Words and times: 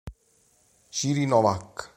Jiří 0.91 1.27
Novák 1.29 1.89